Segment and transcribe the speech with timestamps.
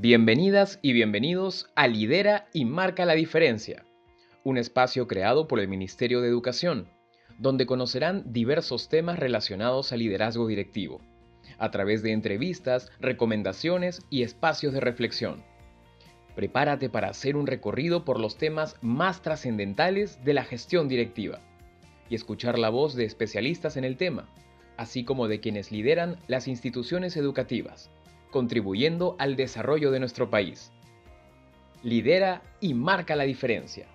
[0.00, 3.84] Bienvenidas y bienvenidos a Lidera y Marca la Diferencia,
[4.44, 6.86] un espacio creado por el Ministerio de Educación,
[7.40, 11.00] donde conocerán diversos temas relacionados al liderazgo directivo,
[11.58, 15.42] a través de entrevistas, recomendaciones y espacios de reflexión.
[16.36, 21.40] Prepárate para hacer un recorrido por los temas más trascendentales de la gestión directiva
[22.08, 24.28] y escuchar la voz de especialistas en el tema,
[24.76, 27.90] así como de quienes lideran las instituciones educativas
[28.30, 30.70] contribuyendo al desarrollo de nuestro país.
[31.82, 33.86] Lidera y marca la diferencia.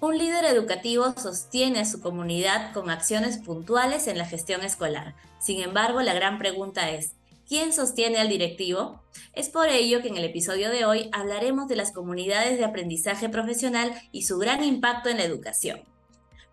[0.00, 5.14] Un líder educativo sostiene a su comunidad con acciones puntuales en la gestión escolar.
[5.38, 7.12] Sin embargo, la gran pregunta es,
[7.46, 9.02] ¿quién sostiene al directivo?
[9.34, 13.28] Es por ello que en el episodio de hoy hablaremos de las comunidades de aprendizaje
[13.28, 15.82] profesional y su gran impacto en la educación.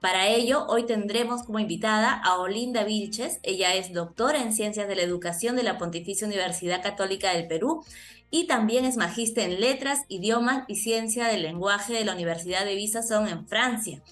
[0.01, 3.39] Para ello, hoy tendremos como invitada a Olinda Vilches.
[3.41, 7.83] Ella es doctora en Ciencias de la Educación de la Pontificia Universidad Católica del Perú
[8.29, 12.75] y también es magíster en Letras, Idiomas y Ciencia del Lenguaje de la Universidad de
[12.75, 14.03] Visasson en Francia.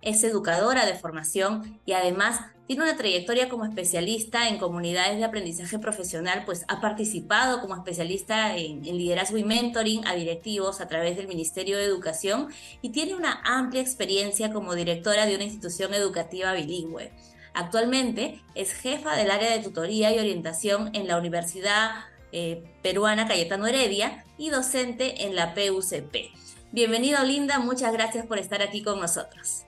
[0.00, 5.78] Es educadora de formación y además tiene una trayectoria como especialista en comunidades de aprendizaje
[5.78, 11.28] profesional, pues ha participado como especialista en, liderazgo y mentoring a directivos a través del
[11.28, 12.48] Ministerio de Educación
[12.80, 17.12] y tiene una amplia experiencia como directora de una institución educativa bilingüe.
[17.52, 21.90] Actualmente es jefa del área de tutoría y orientación en la Universidad
[22.32, 26.32] eh, Peruana Cayetano Heredia y docente en la PUCP.
[26.72, 29.66] Bienvenido Linda, muchas gracias por estar aquí con nosotros.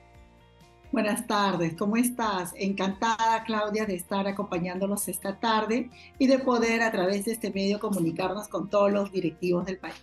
[0.89, 2.53] Buenas tardes, ¿cómo estás?
[2.55, 7.79] Encantada, Claudia, de estar acompañándonos esta tarde y de poder a través de este medio
[7.79, 10.01] comunicarnos con todos los directivos del país.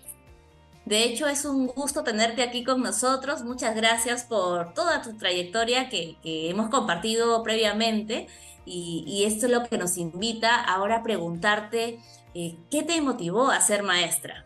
[0.84, 3.44] De hecho, es un gusto tenerte aquí con nosotros.
[3.44, 8.26] Muchas gracias por toda tu trayectoria que, hemos compartido previamente
[8.66, 11.98] y, esto es lo que nos invita ahora a preguntarte,
[12.34, 14.44] eh, ¿qué te motivó a ser maestra?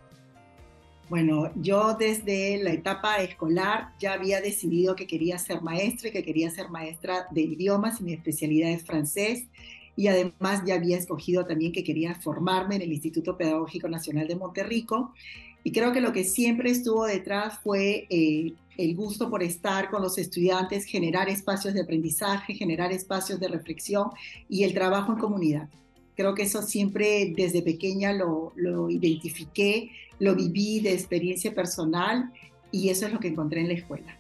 [1.09, 6.23] Bueno, yo desde la etapa escolar ya había decidido que quería ser maestra y que
[6.23, 9.45] quería ser maestra de idiomas y mi especialidad es francés.
[9.97, 14.37] Y además ya había escogido también que quería formarme en el Instituto Pedagógico Nacional de
[14.37, 15.15] Monterrico.
[15.65, 20.03] Y creo que lo que siempre estuvo detrás fue eh, el gusto por estar con
[20.03, 24.11] los estudiantes, generar espacios de aprendizaje, generar espacios de reflexión
[24.49, 25.69] y el trabajo en comunidad.
[26.19, 32.33] Creo que eso siempre desde pequeña lo, lo identifiqué lo viví de experiencia personal
[32.71, 34.19] y eso es lo que encontré en la escuela.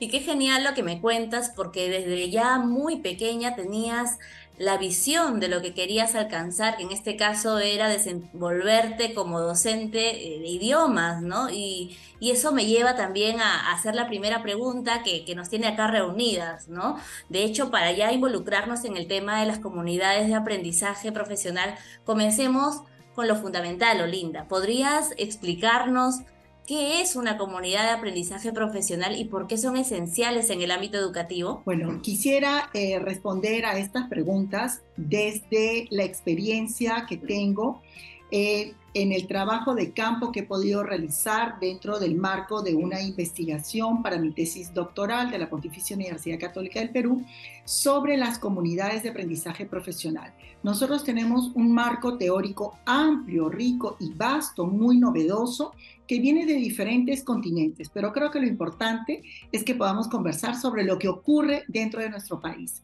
[0.00, 4.18] Y qué genial lo que me cuentas, porque desde ya muy pequeña tenías
[4.56, 10.36] la visión de lo que querías alcanzar, que en este caso era desenvolverte como docente
[10.36, 11.50] eh, de idiomas, ¿no?
[11.50, 15.86] Y, eso me lleva también a, hacer la primera pregunta que, que, nos tiene acá
[15.86, 16.98] reunidas, ¿no?
[17.30, 21.74] De hecho, para ya involucrarnos en el tema de las comunidades de aprendizaje profesional,
[22.04, 22.82] comencemos
[23.14, 24.48] con lo fundamental, Olinda.
[24.48, 26.20] ¿Podrías explicarnos
[26.70, 30.98] qué es una comunidad de aprendizaje profesional y por qué son esenciales en el ámbito
[30.98, 31.62] educativo?
[31.64, 37.82] Bueno, quisiera eh, responder a estas preguntas desde la experiencia que tengo
[38.30, 43.00] eh, en el trabajo de campo que he podido realizar dentro del marco de una
[43.00, 47.24] investigación para mi tesis doctoral de la Pontificia Universidad Católica del Perú
[47.64, 50.32] sobre las comunidades de aprendizaje profesional.
[50.62, 55.72] Nosotros tenemos un marco teórico amplio, rico y vasto, muy novedoso,
[56.10, 59.22] que viene de diferentes continentes, pero creo que lo importante
[59.52, 62.82] es que podamos conversar sobre lo que ocurre dentro de nuestro país.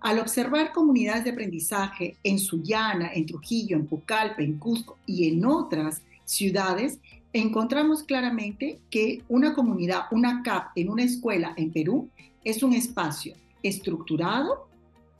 [0.00, 5.44] Al observar comunidades de aprendizaje en Sullana, en Trujillo, en Pucallpa, en Cusco y en
[5.44, 6.98] otras ciudades,
[7.34, 12.08] encontramos claramente que una comunidad, una CAP en una escuela en Perú
[12.42, 14.66] es un espacio estructurado,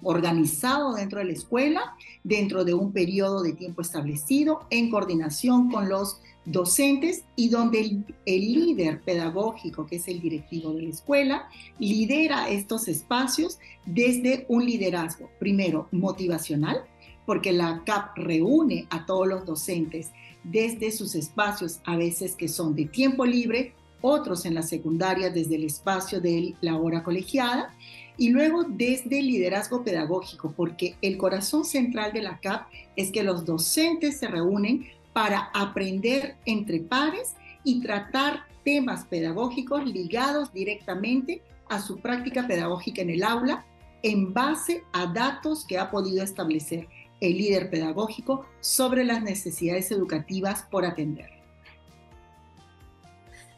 [0.03, 5.91] organizado dentro de la escuela, dentro de un periodo de tiempo establecido, en coordinación con
[5.91, 11.49] los docentes y donde el, líder pedagógico, que es el directivo de la escuela,
[11.79, 16.85] lidera estos espacios desde un liderazgo, primero, motivacional,
[17.27, 20.11] porque la CAP reúne a todos los docentes
[20.43, 25.55] desde sus espacios, a veces que son de tiempo libre, otros en la secundaria desde
[25.55, 27.73] el espacio de la hora colegiada,
[28.19, 32.67] y luego desde el liderazgo pedagógico, porque el corazón central de la CAP
[32.97, 40.53] es que los docentes se reúnen para aprender entre pares y tratar temas pedagógicos ligados
[40.53, 43.65] directamente a su práctica pedagógica en el aula
[44.03, 46.89] en base a datos que ha podido establecer
[47.21, 51.42] el líder pedagógico sobre las necesidades educativas por atender.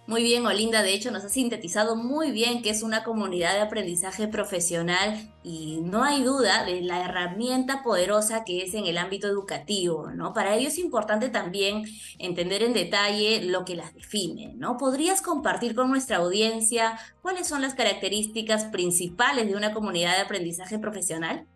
[0.06, 3.62] Muy bien, Olinda, de hecho nos ha sintetizado muy bien que es una comunidad de
[3.62, 9.28] aprendizaje profesional y no hay duda de la herramienta poderosa que es en el ámbito
[9.28, 10.34] educativo, ¿no?
[10.34, 11.84] Para ello es importante también
[12.18, 14.76] entender en detalle lo que las define, ¿no?
[14.76, 20.78] ¿Podrías compartir con nuestra audiencia cuáles son las características principales de una comunidad de aprendizaje
[20.78, 21.46] profesional?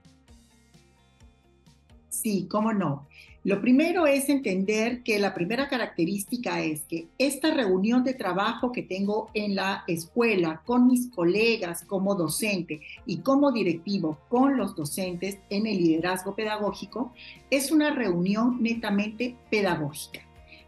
[2.08, 3.06] Sí, cómo no.
[3.48, 8.82] Lo primero es entender que la primera característica es que esta reunión de trabajo que
[8.82, 15.38] tengo en la escuela con mis colegas como docente y como directivo con los docentes
[15.48, 17.14] en el liderazgo pedagógico
[17.48, 20.20] es una reunión netamente pedagógica.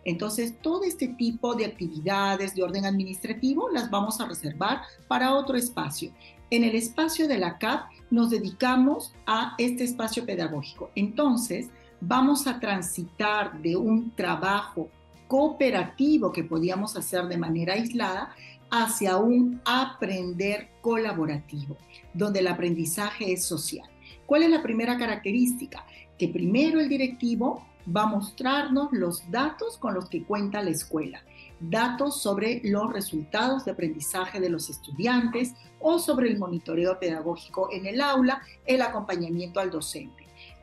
[0.06, 5.59] Entonces, todo este tipo de actividades de orden administrativo las vamos a reservar para otro
[5.59, 6.12] espacio.
[6.49, 10.91] En el espacio de la CAP nos dedicamos a este espacio pedagógico.
[10.94, 11.69] Entonces,
[12.00, 14.88] vamos a transitar de un trabajo
[15.29, 18.35] cooperativo que podíamos hacer de manera aislada
[18.70, 21.76] hacia un aprender colaborativo,
[22.14, 23.88] donde el aprendizaje es social.
[24.26, 25.85] ¿Cuál es la primera característica?
[26.19, 31.23] Que primero el directivo va a mostrarnos los datos con los que cuenta la escuela,
[31.58, 37.87] datos sobre los resultados de aprendizaje de los estudiantes o sobre el monitoreo pedagógico en
[37.87, 40.19] el aula, el acompañamiento al docente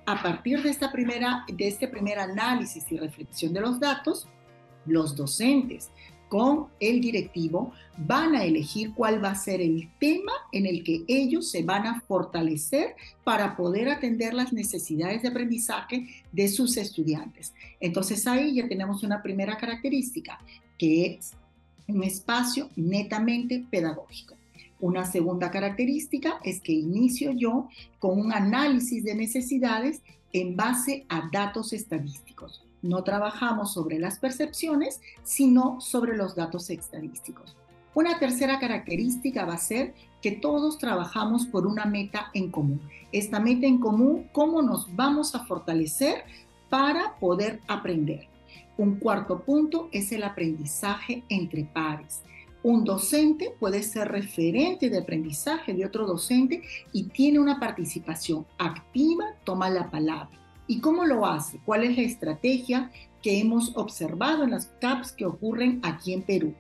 [0.08, 4.26] a partir de, esta primera, de este primer análisis y reflexión de los datos,
[4.86, 5.90] los docentes
[6.30, 11.04] con el directivo van a elegir cuál va a ser el tema en el que
[11.10, 12.96] ellos se van a fortalecer
[13.26, 17.54] para poder atender las necesidades de aprendizaje de sus estudiantes.
[17.82, 20.40] Entonces ahí ya tenemos una primera característica,
[20.78, 21.34] que es
[21.86, 24.36] un espacio netamente pedagógico.
[24.80, 27.68] Una segunda característica es que inicio yo
[28.00, 30.02] con un análisis de necesidades
[30.34, 32.64] en base a datos estadísticos.
[32.84, 37.56] No trabajamos sobre las percepciones, sino sobre los datos estadísticos.
[37.96, 42.80] Una tercera característica va a ser que todos trabajamos por una meta en común.
[43.12, 46.24] Esta meta en común, ¿cómo nos vamos a fortalecer
[46.70, 48.28] para poder aprender?
[48.78, 52.22] Un cuarto punto es el aprendizaje entre pares.
[52.68, 59.24] Un docente puede ser referente de aprendizaje de otro docente y tiene una participación activa,
[59.46, 60.38] toma la palabra.
[60.68, 61.62] ¿Y cómo lo hace?
[61.64, 62.92] ¿Cuál es la estrategia
[63.22, 66.54] que hemos observado en las CAPS que ocurren aquí en Perú?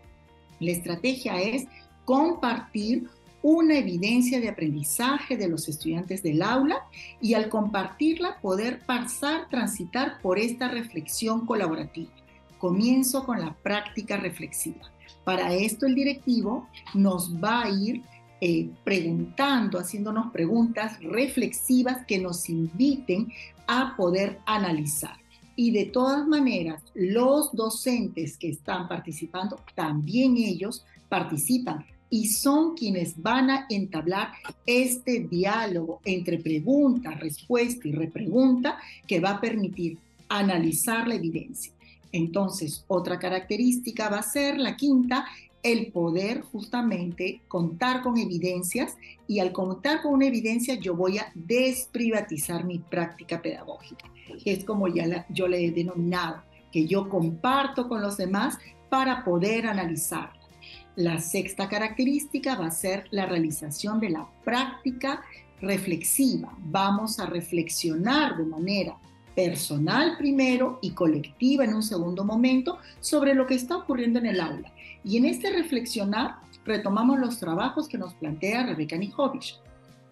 [0.61, 1.65] La estrategia es
[2.05, 3.09] compartir
[3.41, 6.87] una evidencia de aprendizaje de los estudiantes del aula
[7.19, 12.11] y al compartirla poder pasar, transitar por esta reflexión colaborativa.
[12.57, 14.91] Comienzo con la práctica reflexiva.
[15.23, 18.01] Para esto el directivo nos va a ir
[18.39, 23.31] eh, preguntando, haciéndonos preguntas reflexivas que nos inviten
[23.67, 25.17] a poder analizar.
[25.55, 33.21] Y de todas maneras, los docentes que están participando, también ellos participan y son quienes
[33.21, 34.31] van a entablar
[34.65, 38.77] este diálogo entre pregunta, respuesta y repregunta
[39.07, 39.97] que va a permitir
[40.29, 41.73] analizar la evidencia.
[42.11, 45.25] Entonces, otra característica va a ser la quinta,
[45.63, 48.95] el poder justamente contar con evidencias
[49.27, 54.05] y al contar con una evidencia yo voy a desprivatizar mi práctica pedagógica.
[54.45, 58.57] Es como ya yo le he denominado, que yo comparto con los demás
[58.89, 60.37] para poder analizarla.
[60.95, 65.23] La sexta característica va a ser la realización de la práctica
[65.61, 66.55] reflexiva.
[66.59, 68.97] Vamos a reflexionar de manera
[69.37, 74.41] personal primero y colectiva en un segundo momento sobre lo que está ocurriendo en el
[74.41, 74.73] aula.
[75.03, 79.59] Y en este reflexionar retomamos los trabajos que nos plantea Rebeca Nijovic.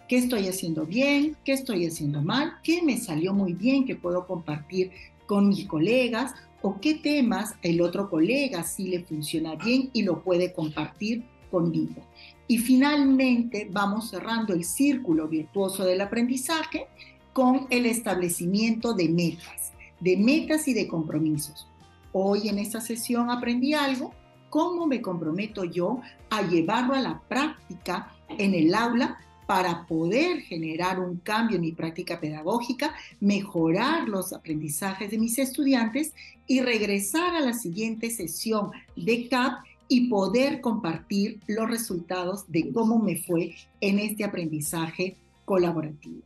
[0.08, 1.36] ¿Qué estoy haciendo bien?
[1.44, 2.54] ¿Qué estoy haciendo mal?
[2.62, 4.92] ¿Qué me salió muy bien que puedo compartir
[5.26, 6.36] con mis colegas?
[6.62, 12.04] ¿O qué temas el otro colega sí le funciona bien y lo puede compartir conmigo?
[12.48, 16.86] Y finalmente vamos cerrando el círculo virtuoso del aprendizaje
[17.36, 21.68] con el establecimiento de metas, de metas y de compromisos.
[22.14, 24.14] Hoy en esta sesión aprendí algo,
[24.50, 26.00] cómo me comprometo yo
[26.30, 31.74] a llevarlo a la práctica en el aula para poder generar un cambio en mi
[31.74, 36.14] práctica pedagógica, mejorar los aprendizajes de mis estudiantes
[36.48, 42.98] y regresar a la siguiente sesión de CAP y poder compartir los resultados de cómo
[42.98, 46.22] me fue en este aprendizaje colaborativo.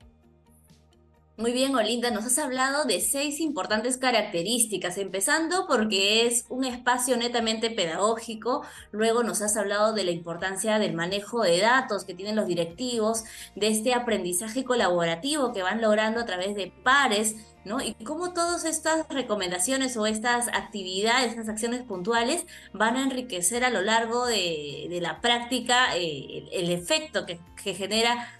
[1.39, 7.15] Muy bien, Olinda, nos has hablado de seis importantes características, empezando porque es un espacio
[7.15, 12.35] netamente pedagógico, luego nos has hablado de la importancia del manejo de datos que tienen
[12.35, 13.23] los directivos,
[13.55, 17.81] de este aprendizaje colaborativo que van logrando a través de pares ¿no?
[17.81, 23.69] Y cómo todas estas recomendaciones o estas actividades, estas acciones puntuales van a enriquecer a
[23.69, 27.39] lo largo de, la práctica eh, el, efecto que,
[27.73, 28.33] genera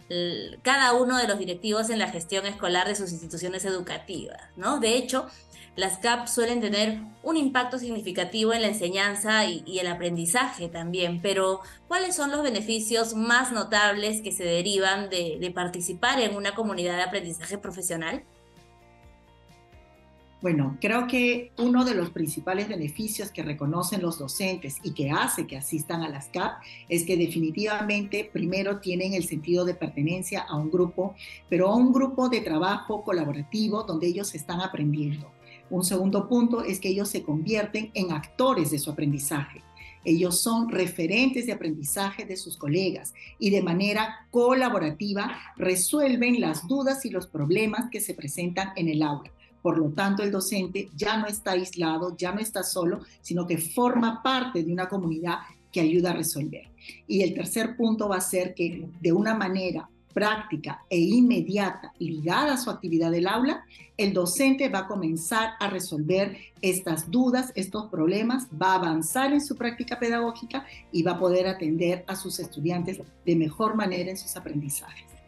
[0.64, 4.80] cada uno de los directivos en la gestión escolar de sus instituciones educativas, ¿no?
[4.80, 5.28] De hecho,
[5.80, 11.62] las CAP suelen tener un impacto significativo en la enseñanza y, el aprendizaje también, pero
[11.88, 17.04] ¿cuáles son los beneficios más notables que se derivan de, participar en una comunidad de
[17.04, 18.24] aprendizaje profesional?
[20.42, 25.46] Bueno, creo que uno de los principales beneficios que reconocen los docentes y que hace
[25.46, 30.56] que asistan a las CAP es que definitivamente primero tienen el sentido de pertenencia a
[30.56, 31.14] un grupo,
[31.50, 35.30] pero a un grupo de trabajo colaborativo donde ellos están aprendiendo.
[35.70, 39.62] Un segundo punto es que ellos se convierten en actores de su aprendizaje.
[40.06, 47.06] Ellos son referentes de aprendizaje de sus colegas y de manera colaborativa resuelven las dudas
[47.06, 49.32] y los problemas que se presentan en el aula.
[49.62, 53.58] Por lo tanto, el docente ya no está aislado, ya no está solo, sino que
[53.58, 55.40] forma parte de una comunidad
[55.72, 56.70] que ayuda a resolver.
[57.08, 62.54] Y el tercer punto va a ser que de una manera práctica e inmediata ligada
[62.54, 63.64] a su actividad del aula,
[63.96, 69.42] el docente va a comenzar a resolver estas dudas, estos problemas, va a avanzar en
[69.42, 74.18] su práctica pedagógica y va a poder atender a sus estudiantes de mejor manera en
[74.18, 75.19] sus aprendizajes.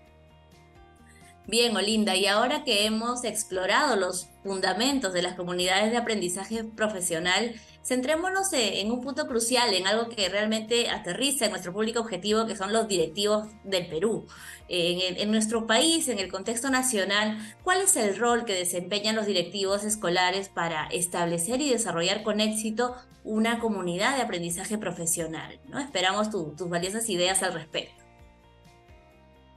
[1.47, 7.55] Bien, Olinda, y ahora que hemos explorado los fundamentos de las comunidades de aprendizaje profesional,
[7.83, 12.55] centrémonos en un punto crucial, en algo que realmente aterriza en nuestro público objetivo, que
[12.55, 14.27] son los directivos del Perú.
[14.69, 19.25] En, en, nuestro país, en el contexto nacional, ¿cuál es el rol que desempeñan los
[19.25, 25.59] directivos escolares para establecer y desarrollar con éxito una comunidad de aprendizaje profesional?
[25.67, 25.79] ¿no?
[25.79, 28.00] Esperamos tus valiosas ideas al respecto.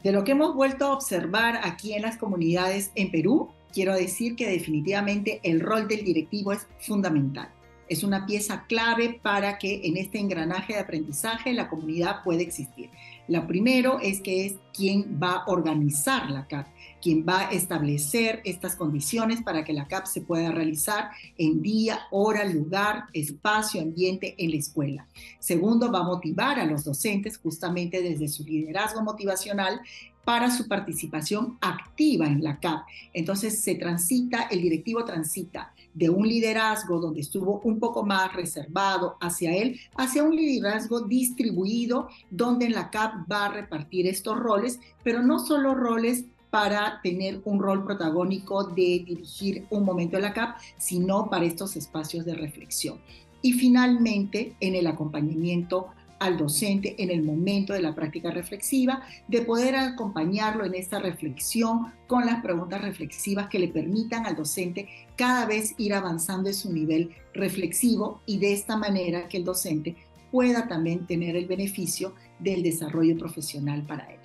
[0.04, 4.36] De lo que hemos vuelto a observar aquí en las comunidades en Perú, quiero decir
[4.36, 7.48] que definitivamente el rol del directivo es fundamental.
[7.88, 12.90] Es una pieza clave para que en este engranaje de aprendizaje la comunidad pueda existir.
[13.26, 16.66] Lo primero es que es quien va a organizar la CAP,
[17.00, 22.00] quien va a establecer estas condiciones para que la CAP se pueda realizar en día,
[22.10, 25.08] hora, lugar, espacio, ambiente en la escuela.
[25.38, 29.80] Segundo, va a motivar a los docentes justamente desde su liderazgo motivacional
[30.24, 32.84] para su participación activa en la CAP.
[33.12, 39.16] Entonces se transita, el directivo transita de un liderazgo donde estuvo un poco más reservado
[39.20, 44.80] hacia él, hacia un liderazgo distribuido donde en la CAP va a repartir estos roles,
[45.02, 50.32] pero no solo roles para tener un rol protagónico de dirigir un momento de la
[50.32, 52.98] CAP, sino para estos espacios de reflexión.
[53.42, 55.88] Y finalmente, en el acompañamiento
[56.24, 61.92] al docente en el momento de la práctica reflexiva, de poder acompañarlo en esta reflexión
[62.06, 66.72] con las preguntas reflexivas que le permitan al docente cada vez ir avanzando en su
[66.72, 69.96] nivel reflexivo y de esta manera que el docente
[70.30, 74.23] pueda también tener el beneficio del desarrollo profesional para él.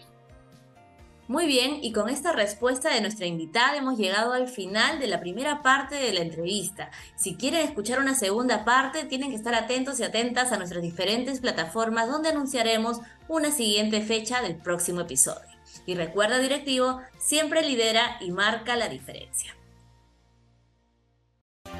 [1.29, 5.19] Muy bien, y con esta respuesta de nuestra invitada hemos llegado al final de la
[5.19, 6.89] primera parte de la entrevista.
[7.15, 11.39] Si quieren escuchar una segunda parte, tienen que estar atentos y atentas a nuestras diferentes
[11.39, 15.47] plataformas donde anunciaremos una siguiente fecha del próximo episodio.
[15.85, 19.55] Y recuerda, directivo, siempre lidera y marca la diferencia.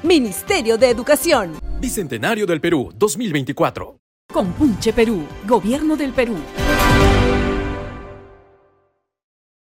[0.04, 1.58] Ministerio de Educación.
[1.80, 3.96] Bicentenario del Perú 2024.
[4.32, 6.36] Compunche Perú, Gobierno del Perú.